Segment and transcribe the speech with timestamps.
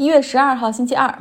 [0.00, 1.14] 一月十二号星期二，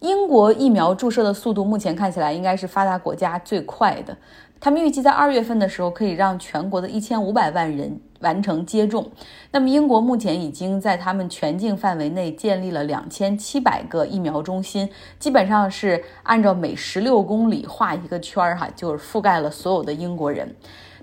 [0.00, 4.14] 英国疫苗注射的速度目前看起来应该是发达国家最快的。
[4.60, 9.10] 他们预计在二月份的时候可以让全国的一千五百万人完成接种。
[9.50, 14.86] 那么英国目前已经在他们全境范围内建立了两千七百个疫苗中心，
[15.18, 20.54] 基本上是按照每十六公里画一个圈儿哈，就是覆盖了所有的英国人。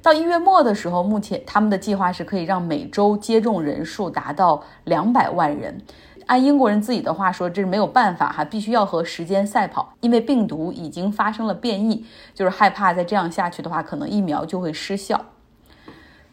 [0.04, 5.82] 到一月末的时候，目前他们的计划是可以让每周接种人数达到两百万人。
[6.28, 15.20] 按英国人自己的话说，这是没有办法哈，必须要和时间赛跑，因为病毒已经发生了变异，就是害怕再这样下去的话，可能疫苗就会失效。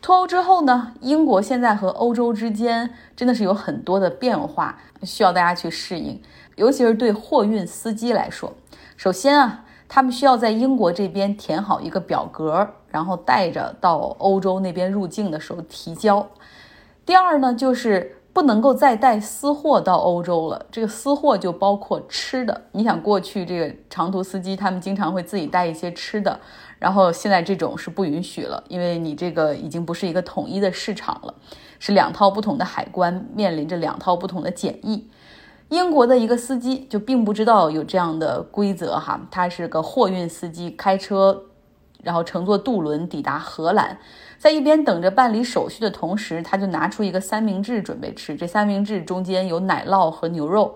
[0.00, 6.20] 脱欧之后呢，英国现在和欧洲之间真的是有很多的变化，需要大家去适应，
[6.56, 8.52] 尤其是对货运司机来说。
[8.96, 16.26] 首先啊，他们需要在英国这边填好一个表格，然后带着到欧洲那边入境的时候提交。
[17.04, 18.16] 第二呢，就是。
[18.40, 20.64] 不能够再带私货到欧洲了。
[20.70, 22.58] 这个私货就包括吃的。
[22.72, 26.40] 你想过去这个长途司机，他们经常会自己带一些吃的，
[26.78, 31.34] 然后现在这种是不允许了，因为你这个已经不是一个统一的市场了，
[31.78, 35.06] 是两套不同的海关，面临着两套不同的检疫。
[35.68, 41.43] 英国的一个司机就并不知道有这样的规则哈，他是个货运司机，开车。
[42.02, 43.98] 然后乘坐渡轮抵达荷兰，
[44.41, 48.35] 在一边等着办理手续的同时，他就拿出一个三明治准备吃。
[48.35, 50.74] 这三明治中间有奶酪和牛肉，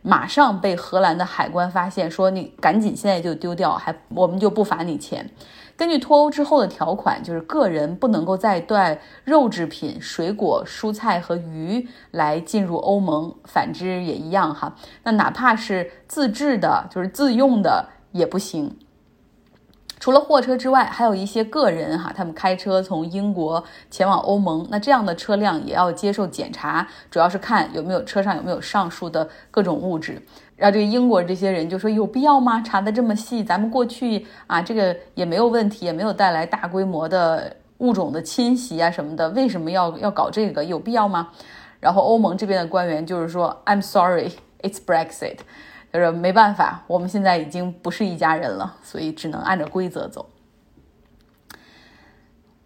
[0.00, 5.28] 马上被荷兰的海关发现，说你赶紧现在就丢掉，还我们就不罚你钱。
[5.76, 14.76] 根据脱欧之后的条款，就是个人不能够再带肉制品、水果、蔬菜和鱼来进入欧盟，反之也一样哈。
[15.02, 18.78] 那哪怕是自制的，就是自用的也不行。
[20.00, 30.20] 除了货车之外，还有一些个人哈，他们开车从英国前往欧盟，那这样的车辆也要接受检查，主要是看有没有车上有没有上述的各种物质。
[30.56, 32.62] 然后这个英国这些人就说有必要吗？
[32.62, 40.64] 查的这么细，咱们过去啊，这个也没有问题，也没有带来大规模的物种的侵袭啊什么的，为什么要要搞这个？
[40.64, 41.28] 有必要吗？
[41.78, 44.32] 然后欧盟这边的官员就是说，I'm sorry,
[44.62, 45.36] it's Brexit。
[45.92, 50.28] 他说：“没办法，我们现在已经不是一家人了，所以只能按照规则走。”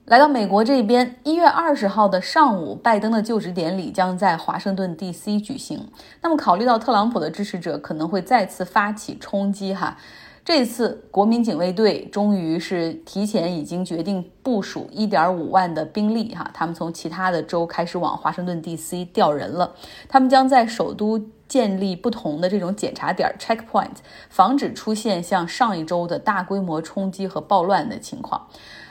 [0.04, 5.40] 来到美国这边，一月二十号的上午，拜登的就职典礼将在华盛顿 D.C.
[5.40, 5.90] 举行。
[6.20, 9.96] 那么，考虑到特朗普的支持者可能会再次发起冲击，哈。
[10.44, 19.06] 这次国民警卫队终于是提前已经决定部署一点五万的兵力哈，他们从其他的州开始往华盛顿 D.C.
[19.06, 19.74] 调人了。
[20.06, 21.18] 他们将在首都
[21.48, 23.96] 建立不同的这种检查点 （checkpoint），
[24.28, 28.46] 防止出现像上一周的大规模冲击和暴乱的情况。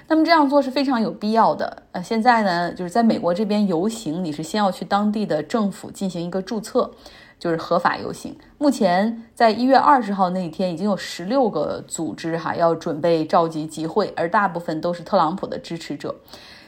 [0.07, 1.83] 那么这样做是非常有必要的。
[1.91, 6.91] 呃，现在呢，就是在美国这边游行，你是先要去当地的政府进行一个注册。
[7.39, 8.37] 就是合法游行。
[8.57, 16.15] 目前在一月二十号那一天，已经有十六个组织哈要准备召集集会，而大部分都是特朗普的支持者。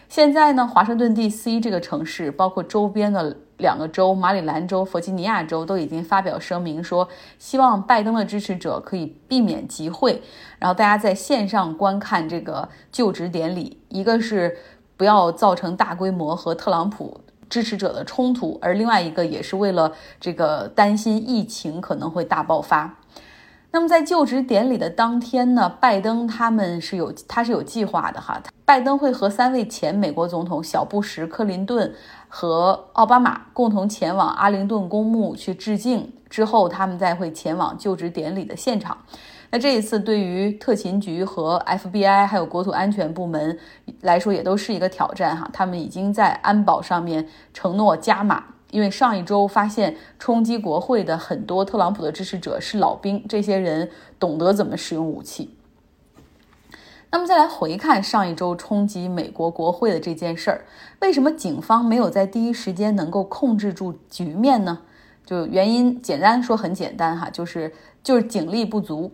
[0.07, 1.59] 现在呢，华盛顿 D.C.
[1.59, 7.07] 这个城市，包括周边的两个州——马里兰州、弗吉尼亚州，都已经发表声明说，
[7.39, 10.21] 希望拜登的支持者可以避免集会，
[10.59, 13.81] 然后大家在线上观看这个就职典礼。
[13.89, 14.55] 一个是
[14.95, 17.19] 不要造成大规模和特朗普。
[17.49, 22.97] 支持者的冲突，而另外一个也是为了这个担心疫情可能会大爆发。
[23.71, 31.93] 那么在就职典礼的当天呢，拜登他们是有他是有计划的哈，拜登会和三位前美国总统小布什、克林顿
[32.29, 38.97] 和奥巴马共同前往阿灵顿公墓去致敬，之后他们再会前往就职典礼的现场。
[39.51, 43.57] 那这一次对于特勤局和 FBI 还有国土安全部门
[44.01, 45.49] 来说，也都是一个挑战哈。
[45.53, 53.89] 他们已经在安保上面承诺加码，因为上一周发现冲击国会的很多特朗普的支持者是老兵，这些人
[54.19, 55.55] 懂得怎么使用武器。
[57.11, 60.65] 那么再来回看上一周冲击美国国会的这件事儿，
[60.99, 64.79] 为什么警方没有在第一时间能够控制住局面呢？
[65.25, 67.73] 就原因简单说很简单哈，就是
[68.03, 69.11] 就是警力不足。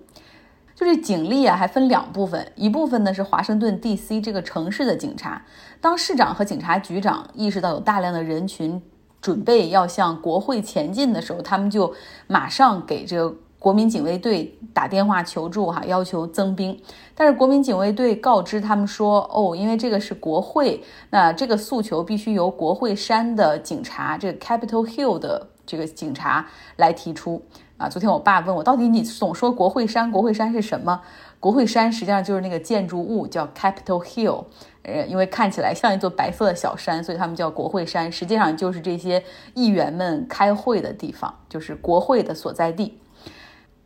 [0.74, 4.20] 就是警力啊，还分两部分，一部分呢是华盛顿 D.C.
[4.20, 5.40] 这个城市的警察。
[5.80, 8.82] 当市长和警察局长意识到有大量的人群
[9.22, 11.94] 准备要向国会前进的时候，他们就
[12.26, 16.76] 马上给这个国民警卫队打电话求助，哈，要求增兵。
[17.14, 26.46] 但是国民警卫队告知他们说，哦，因为这个是国会，那这个诉求必须由国会山的警察，这个 Capitol Hill 的这个警察
[26.78, 27.42] 来提出。
[27.78, 31.02] 啊，昨天我爸问我，到底你总说国会山，国会山是什么？
[31.40, 34.46] 国会山实际上就是那个建筑物叫 Capitol Hill，
[34.84, 38.12] 呃，因为看起来像一座白色的小山，所以他们叫国会山。
[38.12, 39.24] 实际上就是这些
[39.56, 43.00] 议员们开会的地方，就是国会的所在地。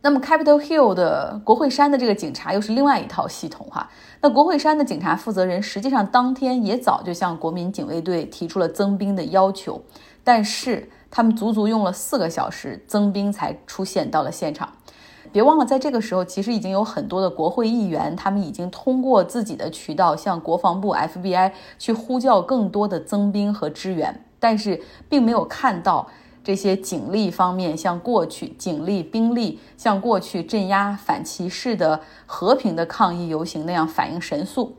[0.02, 3.88] 那么 Capitol Hill 的国会山的这个警察又是另外一套系统哈。
[4.20, 9.82] 那国会山的警察负责人实际上当天也早就向国民警卫队提出了增兵的要求，
[10.22, 14.70] 但是他们足足用了四个小时，增兵才出现到了现场。
[15.32, 24.78] 别忘了，在这个时候，其实已经有很多的国会议员，他们已经通过自己的渠道向国防部 FBI 去呼叫更多的增兵和支援，但是
[25.08, 26.06] 并没有看到。
[26.44, 34.76] 这些警力方面，像过去警力兵力像过去镇压反歧视的和平的抗议游行那样反应神速。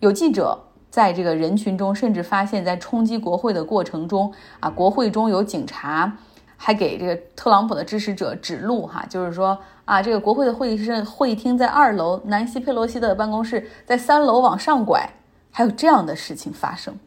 [0.00, 0.64] 有记者
[0.96, 6.10] 在这个人群中，甚至发现，在冲击国会的过程中，啊，国会中有警察
[6.56, 15.06] 还给这个特朗普的支持者指路，哈，就是说啊，这个国会的会议室会议厅在二楼，南希·佩洛西的办公室在三楼往上拐，
[15.50, 16.98] 还有这样的事情发生。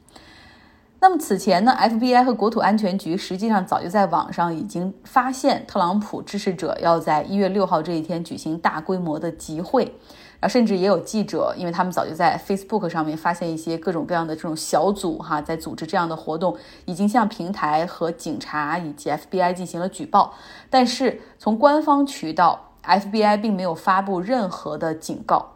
[1.00, 9.96] 那么此前呢，FBI 和国土安全局实际上早就在网上已经发现特朗普支持者要在一月六号这一天举行大规模的集会，
[10.40, 16.56] 啊，甚至也有记者，因为他们早就在 Facebook 上面发现一些各种各样的这种小组哈，在组织这样的活动，
[16.86, 20.34] 已经向平台和警察以及 FBI 进行了举报，
[20.70, 25.56] 但是从官方渠道，FBI 并没有发布任何的警告。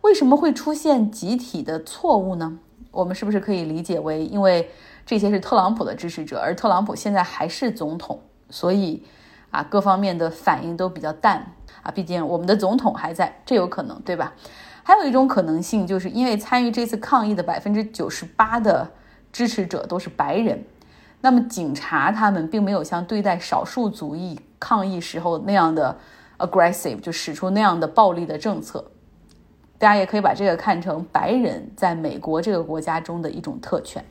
[0.00, 2.58] 为什么会出现集体的错误呢？
[2.90, 4.70] 我们是不是可以理解为，因为
[5.04, 8.20] 这些是特朗普的支持者，而特朗普现在还是总统，
[8.50, 9.04] 所以
[9.50, 11.90] 啊，各方面的反应都比较淡啊。
[11.90, 14.32] 毕竟我们的总统还在，这有可能，对吧？
[14.82, 18.90] 还有一种可能性，就是因为参与这次抗议的百分之九十八的
[19.32, 20.64] 支持者都是白人，
[21.20, 25.96] 那么警察他们并没有像对待少数族裔抗议时候那样的
[26.38, 28.84] aggressive，就使出那样的暴力的政策。
[29.78, 34.04] 大家也可以把这个看成白人在美国这个国家中的一种特权。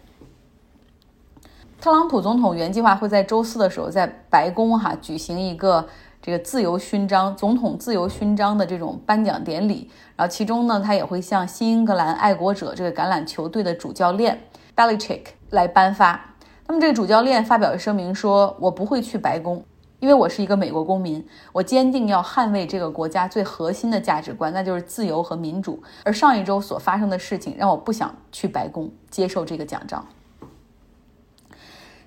[1.81, 5.87] 特朗普总统原计划会在周四的时候在白宫哈举行一个
[6.21, 14.39] 这个自由勋章、总统自由勋章的这种颁奖典礼，然后其中呢，他也会向新英格兰爱国者这个橄榄球队的主教练
[14.75, 16.35] Belichick 来颁发。
[16.67, 19.63] 那么这个主教练发表声明说：“我不会去白宫。”
[19.99, 25.81] 因为我是一个美国公民，我坚定要捍卫这个国家最核心的价值观，那就是自由和民主。
[26.03, 30.03] 而上一周所发生的事情让我不想去白宫接受这个奖章。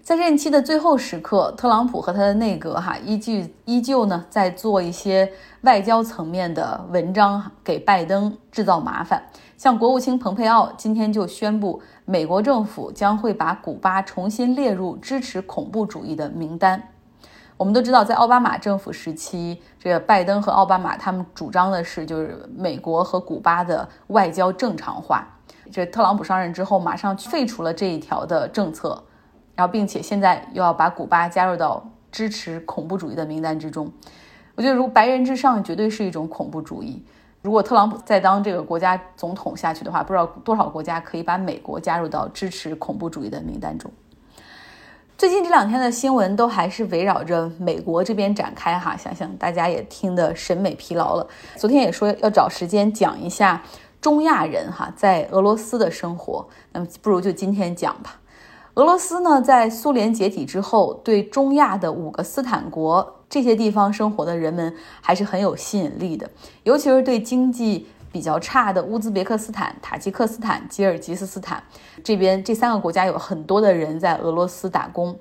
[0.04, 9.22] 在任期的最后时刻，特朗普和他的内阁哈依据依旧呢在做一些外交层面的文章，给拜登制造麻烦。
[9.56, 16.90] 像国务卿蓬佩奥今天就宣布，美国政府将会把古巴重新列入支持恐怖主义的名单。
[17.56, 25.26] 我们都知道，在奥巴马政府时期，这个拜登和奥巴马他们主张的是，就是美国和古巴的外交正常化。
[25.72, 29.02] 这特朗普上任之后，马上废除了这一条的政策，
[29.54, 33.92] 然后并且现在又要把古巴加入到支持恐怖主义的名单之中。
[34.54, 37.04] 我觉得，如白人至上绝对是一种恐怖主义。
[37.42, 43.90] 如果特朗普再当这个国家总统下去的话，不知道多少国家可以把美国加入到支持恐怖主义的名单中。
[45.18, 51.26] 最近这两天的新闻都还是围绕着美国这边展开哈，想想大家也听得审美疲劳了。
[51.56, 53.62] 昨天也说要找时间讲一下
[54.00, 58.20] 中亚人哈在俄罗斯的生活，那么不如就今天讲吧。
[58.74, 66.28] 俄罗斯呢，在苏联解体之后，对中亚的五个斯坦国这些地方生活的人们还是很有吸引力的，
[66.64, 67.86] 尤其是对经济。
[68.14, 71.60] 比较差的乌兹别克斯坦、塔吉克斯坦、吉尔吉斯斯坦
[72.04, 75.18] 这边这三个国家有很多的人在俄罗斯打工。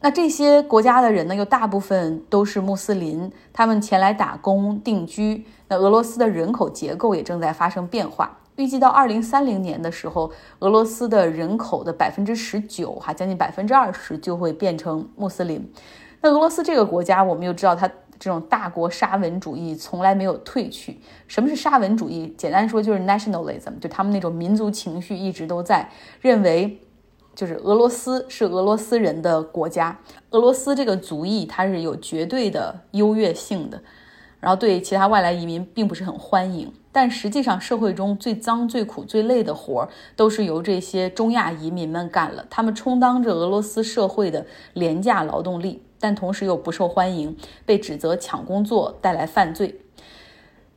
[0.00, 5.46] 那这些国家的人呢，又大部分都是穆斯林，他们前来打工定居。
[5.68, 15.72] 那俄罗斯的人口结构也正在发生变化，预计到二零三零年的时候，俄罗斯的人口的百分之十九，哈，将近百分之二十就会变成穆斯林。
[16.20, 17.90] 那俄罗斯这个国家，我们又知道它。
[18.22, 21.00] 这种大国沙文主义从来没有退去。
[21.26, 22.34] 什么是沙文主义？
[22.36, 25.88] 简单说就是 nationalism，就他们那种民族情绪一直都在，
[26.20, 26.78] 认为
[27.34, 29.98] 就是俄罗斯是俄罗斯人的国家，
[30.32, 33.82] 俄罗斯这个族裔它是有绝对的优越性的，
[34.40, 36.72] 然后对其他外来移民并不是很欢迎。
[36.92, 44.44] 但实际上，社会中最脏、最苦、最累的活儿都是由这些中亚移民们干了，他们充当着俄罗斯社会的
[44.74, 45.82] 廉价劳动力。
[46.00, 49.78] 但同时又不受欢迎，被指责抢工作带来犯罪。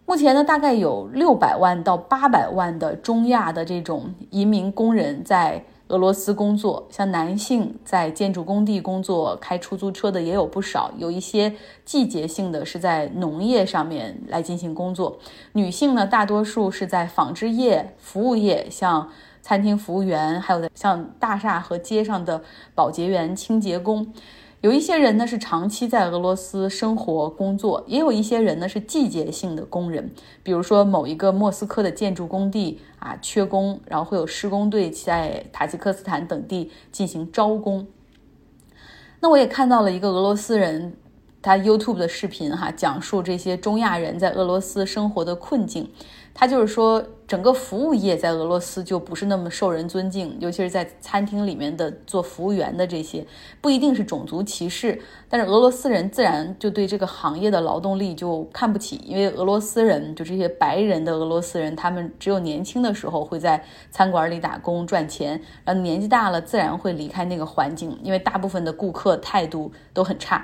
[0.05, 11.53] 目前呢，大概有六百万到八百万的中亚的这种移民工人在俄罗斯工作，像男性在建筑工地工作、开出租车的也有不少，有一些
[11.85, 15.19] 季节性的是在农业上面来进行工作。
[15.51, 19.07] 女性呢，大多数是在纺织业、服务业，像
[19.43, 22.41] 餐厅服务员，还有像大厦和街上的
[22.73, 24.12] 保洁员、清洁工。
[24.63, 30.10] 有一些人呢是长期在俄罗斯生活工作，也有一些人呢是季节性的工人，
[30.41, 37.86] 比如说某一个莫斯科的建筑工地啊缺工，然后会有施工队在塔吉克斯坦等地进行招工。
[39.20, 40.96] 那我也看到了一个俄罗斯人，
[41.43, 45.91] 他 YouTube 的视频哈，讲述这些中亚人在俄罗斯生活的困境。
[46.35, 53.23] 他就是说，整个服务业在俄罗斯就不是那么受人尊敬，尤其是在餐厅里面的做服务员的这些，
[53.62, 70.43] 不一定是种族歧视，但是俄罗斯人自然就对这个行业的劳动力就看不起，因为俄罗斯人就这些白人的俄罗斯人，他们只有年轻的时候会在餐馆里打工赚钱，然后年纪大了自然会离开那个环境，因为大部分的顾客态度都很差，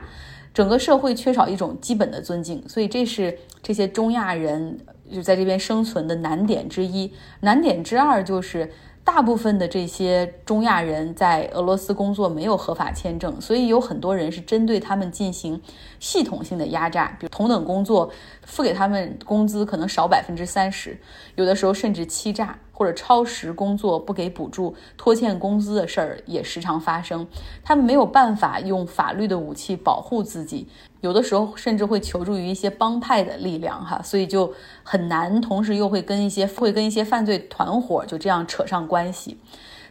[0.59, 4.77] 整个社会缺少一种基本的尊敬，所以这是这些中亚人。
[5.09, 8.69] 就在这边生存的难点之一，难点之二就是。
[9.01, 15.59] 大部分的这些中亚人在俄罗斯工作没有合法签证，所以有很多人是针对他们进行
[15.99, 18.11] 系统性的压榨，比如同等工作
[18.45, 20.95] 付给他们工资可能少百分之三十，
[21.35, 27.27] 有的时候甚至欺诈或者超时工作不给补助、拖欠工资的事儿也时常发生。
[27.61, 30.65] 他们没有办法用法律的武器保护自己，
[31.01, 39.11] 有的时候甚至会求助于一些帮派的力量，哈，所以就很难，同时又会跟一些会跟一些犯罪团伙就这样扯上关。
[39.11, 39.37] 系，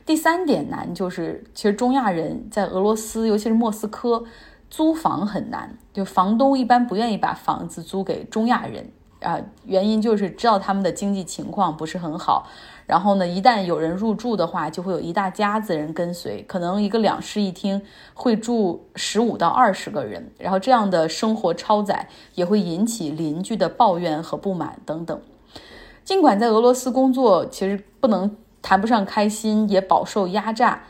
[0.06, 4.24] 第三点难就是，其实中亚人在俄罗斯，尤其是莫斯科，
[4.70, 12.46] 租房很难，就房东一般不愿意把房子租给中亚人啊，原因就是知道他们的经济情况不是很好，
[12.86, 17.80] 然后呢，一旦有人入住的话，就会有一大家子人跟随，可能一个两室一厅
[18.14, 25.20] 会住十五到二十个人，然后这样的生活超载也会引起邻居的抱怨和不满等等。
[26.04, 28.36] 尽管在俄罗斯工作，其实不能。
[28.60, 30.82] 谈不上开心，也饱受压榨，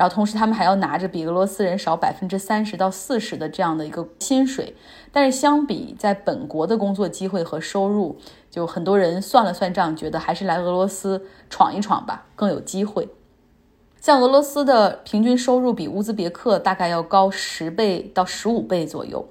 [0.00, 4.74] 然后同时他们还要拿着比俄罗斯人少百分之三十到四十的这样的一个薪水，
[5.12, 8.18] 但是相比在本国的工作机会和收入，
[8.50, 13.10] 就很多人算了算账，觉得还是来俄罗斯闯一闯吧，更有机会。
[14.00, 19.28] 像俄罗斯的平均收入比乌兹别克大概要高十倍到十五倍左右，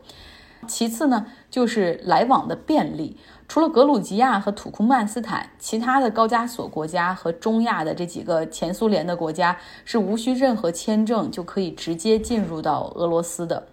[0.68, 3.18] 其次呢就是来往的便利。
[3.50, 13.66] 除了格鲁吉亚和土库曼斯坦，其他的高加索国家和中亚的这几个前苏联的国家是无需任何签证就可以直接进入到俄罗斯的。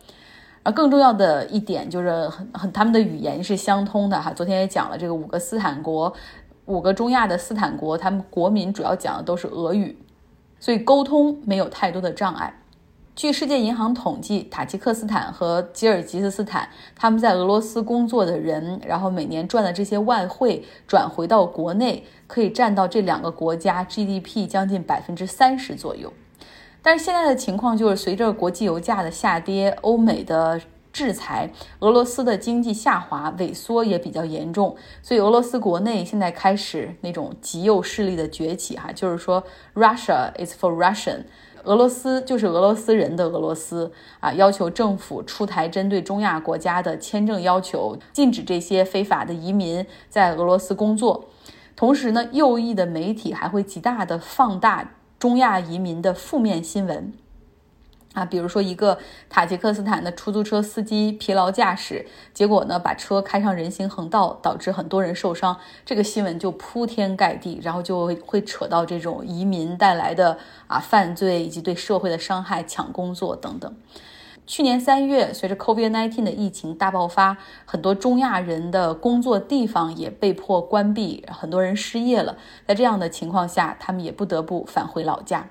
[0.62, 4.32] 而更重要的一点就是很很他们的语言是相通的哈。
[4.32, 6.10] 昨天也讲了这个五个斯坦国，
[6.64, 9.94] 五个中亚的斯坦国，他们国民主要讲的都是俄语，
[10.58, 12.62] 所以沟通没有太多的障碍。
[13.16, 26.12] 据世界银行统计，塔吉克斯坦和吉尔吉斯斯坦他们在俄罗斯工作的人，然后每年赚的这些外汇转回到国内，可以占到这两个国家 GDP 将近百分之三十左右。
[26.82, 30.60] 但是现在的情况就是，随着国际油价的下跌，欧美的
[30.92, 39.42] 制裁，俄罗斯的经济下滑萎缩也比较严重，所以俄罗斯国内现在开始那种极右势力的崛起，哈，就是说
[39.74, 41.22] Russia is for Russian。
[41.66, 44.32] 俄罗斯就是俄罗斯人的俄罗斯啊！
[44.32, 51.24] 要求政府出台针对中亚国家的签证要求，禁止这些非法的移民在俄罗斯工作。
[51.74, 57.12] 同时呢，右翼的媒体还会极大的放大中亚移民的负面新闻。
[58.16, 65.54] 啊，比如说一个塔吉克斯坦的出租车司机疲劳驾驶，结果呢把车开上人行横道，导致很多人受伤，
[65.84, 73.76] 这个新闻就铺天盖地，然后就会扯到这种移民带来的啊犯罪以及对社会的伤害、抢工作等等。
[74.46, 82.38] 去年三月，随着 COVID-19 的疫情大爆发，很多中亚人的工作地方也被迫关闭，很多人失业了。
[82.66, 85.50] 在这样的情况下，他们也不得不返回老家。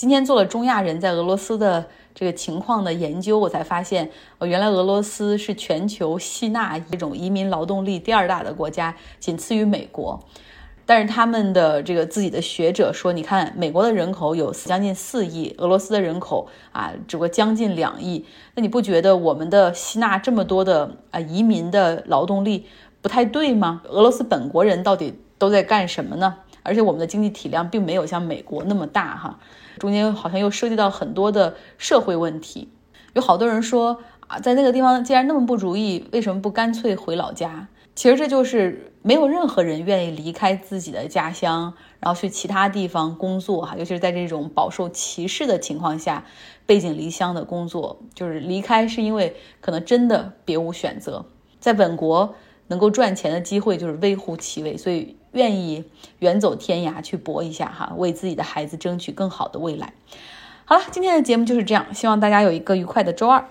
[0.00, 10.18] 今天做了中亚人在俄罗斯的这个情况的研究，我才发现，哦，原来俄罗斯是全球吸纳这种移民劳动力第二大的国家，仅次于美国。
[10.86, 18.24] 但是他们的这个自己的学者说，你看，美国的人口有将近四亿，俄罗斯的人口啊，只不过将近两亿。
[18.54, 22.64] 那你不觉得我们的吸纳这么多的啊移民的劳动力
[23.02, 23.82] 不太对吗？
[23.90, 26.36] 俄罗斯本国人到底都在干什么呢？
[26.62, 29.38] 而且我们的经济体量并没有像美国那么大哈。
[29.78, 32.68] 中间好像又涉及到很多的社会问题，
[33.14, 37.68] 有好多人说啊，在那个地方既然那么不如意，为什么不干脆回老家？
[37.94, 46.24] 其实这就是没有任何人愿意离开自己的家乡，然后去其他地方工作哈，尤其是在这种饱受歧视的情况下，
[46.66, 51.26] 背井离乡的工作，就是离开是因为可能真的别无选择，
[51.58, 52.34] 在本国
[52.68, 55.84] 能够赚钱的机会就是微乎其微，所以愿意
[56.18, 59.92] 远走天涯去搏一下哈，为自己的孩子争取更好的未来。
[60.64, 63.44] 好了，今天的节目就是这样，希望大家有一个愉快的周二。